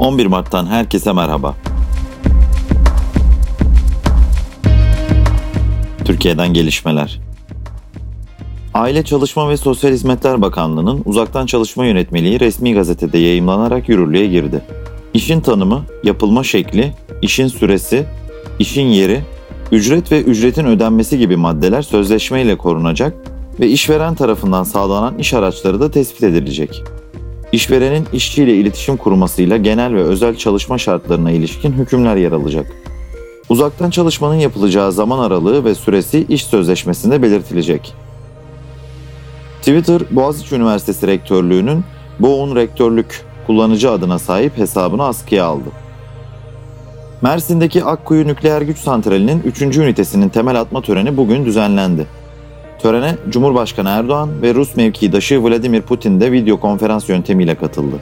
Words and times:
11 0.00 0.26
Mart'tan 0.26 0.66
herkese 0.66 1.12
merhaba. 1.12 1.54
Türkiye'den 6.04 6.52
gelişmeler. 6.54 7.20
Aile 8.74 9.04
Çalışma 9.04 9.50
ve 9.50 9.56
Sosyal 9.56 9.92
Hizmetler 9.92 10.42
Bakanlığı'nın 10.42 11.02
uzaktan 11.04 11.46
çalışma 11.46 11.86
yönetmeliği 11.86 12.40
resmi 12.40 12.74
gazetede 12.74 13.18
yayımlanarak 13.18 13.88
yürürlüğe 13.88 14.26
girdi. 14.26 14.64
İşin 15.14 15.40
tanımı, 15.40 15.84
yapılma 16.04 16.44
şekli, 16.44 16.94
işin 17.22 17.46
süresi, 17.46 18.06
işin 18.58 18.86
yeri, 18.86 19.20
ücret 19.72 20.12
ve 20.12 20.22
ücretin 20.22 20.64
ödenmesi 20.64 21.18
gibi 21.18 21.36
maddeler 21.36 21.82
sözleşmeyle 21.82 22.58
korunacak 22.58 23.14
ve 23.60 23.68
işveren 23.68 24.14
tarafından 24.14 24.64
sağlanan 24.64 25.18
iş 25.18 25.34
araçları 25.34 25.80
da 25.80 25.90
tespit 25.90 26.22
edilecek. 26.22 26.82
İşverenin 27.52 28.06
işçiyle 28.12 28.54
iletişim 28.54 28.96
kurmasıyla 28.96 29.56
genel 29.56 29.94
ve 29.94 30.02
özel 30.02 30.36
çalışma 30.36 30.78
şartlarına 30.78 31.30
ilişkin 31.30 31.72
hükümler 31.72 32.16
yer 32.16 32.32
alacak. 32.32 32.66
Uzaktan 33.48 33.90
çalışmanın 33.90 34.34
yapılacağı 34.34 34.92
zaman 34.92 35.18
aralığı 35.18 35.64
ve 35.64 35.74
süresi 35.74 36.26
iş 36.28 36.44
sözleşmesinde 36.44 37.22
belirtilecek. 37.22 37.94
Twitter, 39.58 40.02
Boğaziçi 40.10 40.54
Üniversitesi 40.54 41.06
Rektörlüğü'nün 41.06 41.84
Boğun 42.20 42.56
Rektörlük 42.56 43.24
kullanıcı 43.46 43.90
adına 43.90 44.18
sahip 44.18 44.58
hesabını 44.58 45.04
askıya 45.04 45.44
aldı. 45.44 45.68
Mersin'deki 47.22 47.84
Akkuyu 47.84 48.26
Nükleer 48.26 48.62
Güç 48.62 48.78
Santrali'nin 48.78 49.42
3. 49.42 49.62
ünitesinin 49.62 50.28
temel 50.28 50.60
atma 50.60 50.82
töreni 50.82 51.16
bugün 51.16 51.44
düzenlendi. 51.44 52.06
Törene 52.82 53.16
Cumhurbaşkanı 53.30 53.88
Erdoğan 53.88 54.42
ve 54.42 54.54
Rus 54.54 54.76
mevkidaşı 54.76 55.44
Vladimir 55.44 55.82
Putin 55.82 56.20
de 56.20 56.32
video 56.32 56.60
konferans 56.60 57.08
yöntemiyle 57.08 57.54
katıldı. 57.54 57.96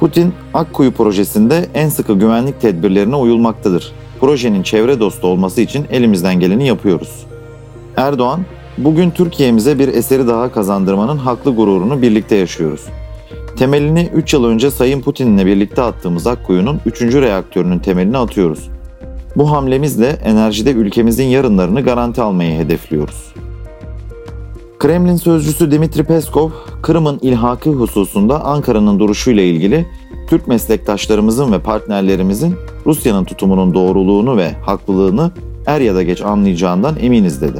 Putin, 0.00 0.34
Akkuyu 0.54 0.92
projesinde 0.92 1.66
en 1.74 1.88
sıkı 1.88 2.14
güvenlik 2.14 2.60
tedbirlerine 2.60 3.16
uyulmaktadır. 3.16 3.92
Projenin 4.20 4.62
çevre 4.62 5.00
dostu 5.00 5.26
olması 5.26 5.60
için 5.60 5.86
elimizden 5.90 6.40
geleni 6.40 6.66
yapıyoruz. 6.66 7.26
Erdoğan, 7.96 8.40
bugün 8.78 9.10
Türkiye'mize 9.10 9.78
bir 9.78 9.88
eseri 9.88 10.26
daha 10.26 10.52
kazandırmanın 10.52 11.16
haklı 11.16 11.54
gururunu 11.54 12.02
birlikte 12.02 12.36
yaşıyoruz. 12.36 12.84
Temelini 13.56 14.10
3 14.14 14.32
yıl 14.32 14.44
önce 14.44 14.70
Sayın 14.70 15.00
Putin'le 15.00 15.46
birlikte 15.46 15.82
attığımız 15.82 16.26
Akkuyu'nun 16.26 16.80
3. 16.86 17.02
reaktörünün 17.02 17.78
temelini 17.78 18.18
atıyoruz. 18.18 18.68
Bu 19.36 19.50
hamlemizle 19.50 20.06
enerjide 20.24 20.70
ülkemizin 20.70 21.26
yarınlarını 21.26 21.80
garanti 21.80 22.22
almayı 22.22 22.58
hedefliyoruz. 22.58 23.32
Kremlin 24.82 25.16
sözcüsü 25.16 25.70
Dimitri 25.70 26.04
Peskov, 26.04 26.50
Kırım'ın 26.82 27.18
ilhakı 27.22 27.70
hususunda 27.70 28.44
Ankara'nın 28.44 28.98
duruşuyla 28.98 29.42
ilgili 29.42 29.86
Türk 30.28 30.48
meslektaşlarımızın 30.48 31.52
ve 31.52 31.58
partnerlerimizin 31.58 32.54
Rusya'nın 32.86 33.24
tutumunun 33.24 33.74
doğruluğunu 33.74 34.36
ve 34.36 34.52
haklılığını 34.52 35.30
er 35.66 35.80
ya 35.80 35.94
da 35.94 36.02
geç 36.02 36.22
anlayacağından 36.22 36.96
eminiz 37.00 37.42
dedi. 37.42 37.58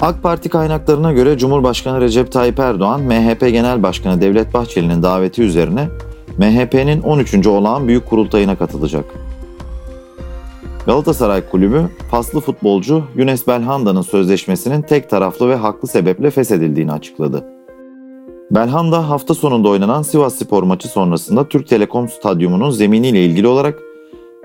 AK 0.00 0.22
Parti 0.22 0.48
kaynaklarına 0.48 1.12
göre 1.12 1.38
Cumhurbaşkanı 1.38 2.00
Recep 2.00 2.32
Tayyip 2.32 2.58
Erdoğan, 2.58 3.02
MHP 3.02 3.40
Genel 3.40 3.82
Başkanı 3.82 4.20
Devlet 4.20 4.54
Bahçeli'nin 4.54 5.02
daveti 5.02 5.42
üzerine 5.42 5.88
MHP'nin 6.38 7.02
13. 7.02 7.46
olağan 7.46 7.88
büyük 7.88 8.06
kurultayına 8.06 8.56
katılacak. 8.56 9.04
Galatasaray 10.86 11.50
Kulübü, 11.50 11.88
paslı 12.10 12.40
futbolcu 12.40 13.02
Younes 13.16 13.46
Belhanda'nın 13.46 14.02
sözleşmesinin 14.02 14.82
tek 14.82 15.10
taraflı 15.10 15.48
ve 15.48 15.54
haklı 15.54 15.88
sebeple 15.88 16.30
feshedildiğini 16.30 16.92
açıkladı. 16.92 17.44
Belhanda 18.50 19.10
hafta 19.10 19.34
sonunda 19.34 19.68
oynanan 19.68 20.02
Sivas 20.02 20.34
Spor 20.34 20.62
maçı 20.62 20.88
sonrasında 20.88 21.48
Türk 21.48 21.68
Telekom 21.68 22.08
Stadyumu'nun 22.08 22.70
zeminiyle 22.70 23.24
ilgili 23.24 23.46
olarak 23.46 23.78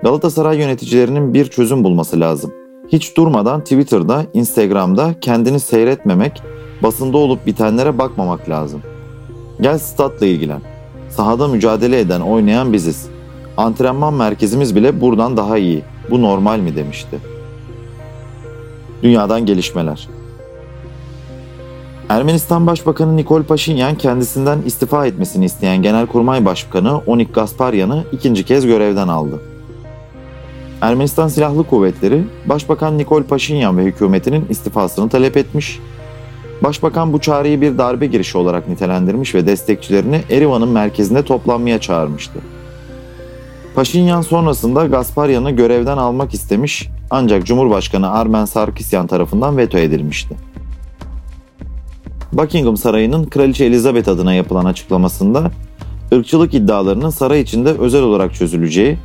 Galatasaray 0.02 0.58
yöneticilerinin 0.58 1.34
bir 1.34 1.44
çözüm 1.44 1.84
bulması 1.84 2.20
lazım. 2.20 2.52
Hiç 2.88 3.16
durmadan 3.16 3.60
Twitter'da, 3.60 4.24
Instagram'da 4.34 5.14
kendini 5.20 5.60
seyretmemek, 5.60 6.42
basında 6.82 7.16
olup 7.18 7.46
bitenlere 7.46 7.98
bakmamak 7.98 8.48
lazım. 8.48 8.82
Gel 9.60 9.78
statla 9.78 10.26
ilgilen. 10.26 10.60
Sahada 11.10 11.48
mücadele 11.48 12.00
eden, 12.00 12.20
oynayan 12.20 12.72
biziz. 12.72 13.08
Antrenman 13.56 14.14
merkezimiz 14.14 14.76
bile 14.76 15.00
buradan 15.00 15.36
daha 15.36 15.58
iyi. 15.58 15.82
Bu 16.10 16.22
normal 16.22 16.58
mi 16.58 16.76
demişti. 16.76 17.18
Dünyadan 19.02 19.46
gelişmeler. 19.46 20.08
Ermenistan 22.08 22.66
Başbakanı 22.66 23.16
Nikol 23.16 23.42
Paşinyan 23.42 23.94
kendisinden 23.94 24.58
istifa 24.66 25.06
etmesini 25.06 25.44
isteyen 25.44 25.82
Genelkurmay 25.82 26.44
Başkanı 26.44 26.98
Onik 26.98 27.34
Gasparyan'ı 27.34 28.04
ikinci 28.12 28.44
kez 28.44 28.66
görevden 28.66 29.08
aldı. 29.08 29.40
Ermenistan 30.80 31.28
Silahlı 31.28 31.64
Kuvvetleri, 31.64 32.24
Başbakan 32.46 32.98
Nikol 32.98 33.22
Paşinyan 33.22 33.78
ve 33.78 33.84
hükümetinin 33.84 34.46
istifasını 34.48 35.08
talep 35.08 35.36
etmiş. 35.36 35.78
Başbakan 36.62 37.12
bu 37.12 37.20
çağrıyı 37.20 37.60
bir 37.60 37.78
darbe 37.78 38.06
girişi 38.06 38.38
olarak 38.38 38.68
nitelendirmiş 38.68 39.34
ve 39.34 39.46
destekçilerini 39.46 40.20
Erivan'ın 40.30 40.68
merkezinde 40.68 41.22
toplanmaya 41.22 41.80
çağırmıştı. 41.80 42.38
Paşinyan 43.74 44.22
sonrasında 44.22 44.86
Gasparyan'ı 44.86 45.50
görevden 45.50 45.96
almak 45.96 46.34
istemiş 46.34 46.88
ancak 47.10 47.46
Cumhurbaşkanı 47.46 48.10
Armen 48.10 48.44
Sarkisyan 48.44 49.06
tarafından 49.06 49.56
veto 49.56 49.78
edilmişti. 49.78 50.36
Buckingham 52.32 52.76
Sarayı'nın 52.76 53.24
Kraliçe 53.24 53.64
Elizabeth 53.64 54.08
adına 54.08 54.34
yapılan 54.34 54.64
açıklamasında 54.64 55.50
ırkçılık 56.12 56.54
iddialarının 56.54 57.10
saray 57.10 57.40
içinde 57.40 57.68
özel 57.68 58.02
olarak 58.02 58.34
çözüleceği, 58.34 58.98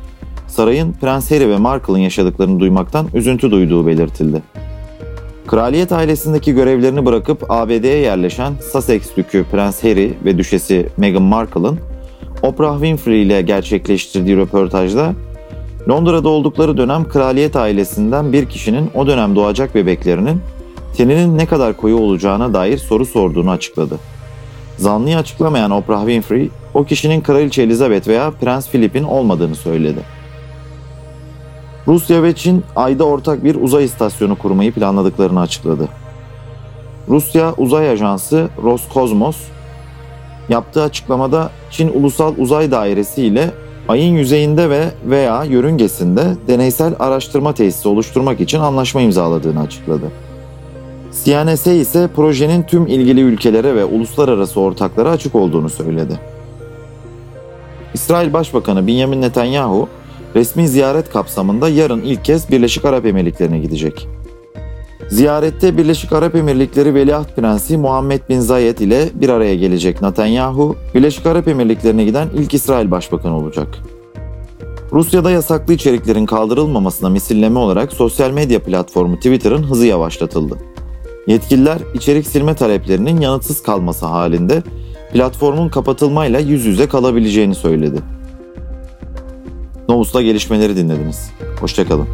sarayın 0.48 0.92
Prens 0.92 1.30
Harry 1.30 1.48
ve 1.48 1.56
Markle'ın 1.56 1.98
yaşadıklarını 1.98 2.60
duymaktan 2.60 3.06
üzüntü 3.14 3.50
duyduğu 3.50 3.86
belirtildi. 3.86 4.42
Kraliyet 5.46 5.92
ailesindeki 5.92 6.54
görevlerini 6.54 7.06
bırakıp 7.06 7.50
ABD'ye 7.50 7.98
yerleşen 7.98 8.52
Sussex 8.72 9.16
Dükü 9.16 9.44
Prens 9.52 9.84
Harry 9.84 10.14
ve 10.24 10.38
Düşesi 10.38 10.88
Meghan 10.96 11.22
Markle'ın 11.22 11.78
Oprah 12.42 12.74
Winfrey 12.74 13.22
ile 13.22 13.42
gerçekleştirdiği 13.42 14.36
röportajda 14.36 15.14
Londra'da 15.88 16.28
oldukları 16.28 16.76
dönem 16.76 17.08
kraliyet 17.08 17.56
ailesinden 17.56 18.32
bir 18.32 18.46
kişinin 18.46 18.90
o 18.94 19.06
dönem 19.06 19.36
doğacak 19.36 19.74
bebeklerinin 19.74 20.40
teninin 20.96 21.38
ne 21.38 21.46
kadar 21.46 21.76
koyu 21.76 21.96
olacağına 21.96 22.54
dair 22.54 22.78
soru 22.78 23.06
sorduğunu 23.06 23.50
açıkladı. 23.50 23.98
Zanlıyı 24.76 25.16
açıklamayan 25.16 25.70
Oprah 25.70 26.00
Winfrey, 26.00 26.50
o 26.74 26.84
kişinin 26.84 27.20
Kraliçe 27.20 27.62
Elizabeth 27.62 28.08
veya 28.08 28.30
Prens 28.30 28.70
Philip'in 28.70 29.04
olmadığını 29.04 29.54
söyledi. 29.54 30.00
Rusya 31.88 32.22
ve 32.22 32.34
Çin 32.34 32.64
ayda 32.76 33.04
ortak 33.04 33.44
bir 33.44 33.54
uzay 33.54 33.84
istasyonu 33.84 34.36
kurmayı 34.36 34.72
planladıklarını 34.72 35.40
açıkladı. 35.40 35.88
Rusya 37.08 37.54
Uzay 37.56 37.90
Ajansı 37.90 38.48
Roskosmos 38.62 39.36
yaptığı 40.48 40.82
açıklamada 40.82 41.50
Çin 41.70 41.88
Ulusal 41.88 42.34
Uzay 42.38 42.70
Dairesi 42.70 43.22
ile 43.22 43.50
ayın 43.88 44.14
yüzeyinde 44.14 44.70
ve 44.70 44.84
veya 45.04 45.44
yörüngesinde 45.44 46.22
deneysel 46.48 46.94
araştırma 46.98 47.54
tesisi 47.54 47.88
oluşturmak 47.88 48.40
için 48.40 48.60
anlaşma 48.60 49.00
imzaladığını 49.00 49.60
açıkladı. 49.60 50.10
CNS 51.24 51.66
ise 51.66 52.08
projenin 52.16 52.62
tüm 52.62 52.86
ilgili 52.86 53.20
ülkelere 53.20 53.74
ve 53.74 53.84
uluslararası 53.84 54.60
ortaklara 54.60 55.10
açık 55.10 55.34
olduğunu 55.34 55.68
söyledi. 55.68 56.20
İsrail 57.94 58.32
Başbakanı 58.32 58.86
Benjamin 58.86 59.22
Netanyahu 59.22 59.88
resmi 60.34 60.68
ziyaret 60.68 61.10
kapsamında 61.10 61.68
yarın 61.68 62.00
ilk 62.00 62.24
kez 62.24 62.50
Birleşik 62.50 62.84
Arap 62.84 63.06
Emirlikleri'ne 63.06 63.58
gidecek. 63.58 64.08
Ziyarette 65.08 65.76
Birleşik 65.76 66.12
Arap 66.12 66.34
Emirlikleri 66.34 66.94
Veliaht 66.94 67.36
Prensi 67.36 67.76
Muhammed 67.76 68.20
Bin 68.28 68.40
Zayed 68.40 68.78
ile 68.78 69.08
bir 69.14 69.28
araya 69.28 69.54
gelecek 69.54 70.02
Netanyahu, 70.02 70.76
Birleşik 70.94 71.26
Arap 71.26 71.48
Emirlikleri'ne 71.48 72.04
giden 72.04 72.28
ilk 72.34 72.54
İsrail 72.54 72.90
Başbakanı 72.90 73.36
olacak. 73.36 73.68
Rusya'da 74.92 75.30
yasaklı 75.30 75.74
içeriklerin 75.74 76.26
kaldırılmamasına 76.26 77.08
misilleme 77.08 77.58
olarak 77.58 77.92
sosyal 77.92 78.30
medya 78.30 78.62
platformu 78.62 79.16
Twitter'ın 79.16 79.62
hızı 79.62 79.86
yavaşlatıldı. 79.86 80.58
Yetkililer 81.26 81.78
içerik 81.94 82.26
silme 82.26 82.54
taleplerinin 82.54 83.20
yanıtsız 83.20 83.62
kalması 83.62 84.06
halinde 84.06 84.62
platformun 85.12 85.68
kapatılmayla 85.68 86.40
yüz 86.40 86.64
yüze 86.64 86.88
kalabileceğini 86.88 87.54
söyledi. 87.54 87.98
Novus'ta 89.88 90.22
gelişmeleri 90.22 90.76
dinlediniz. 90.76 91.30
Hoşçakalın. 91.60 92.08